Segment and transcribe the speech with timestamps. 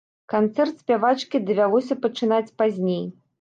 [0.33, 3.07] Канцэрт спявачкі давялося пачынаць пазней.